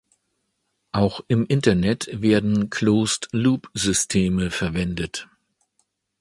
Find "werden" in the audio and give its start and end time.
2.11-2.71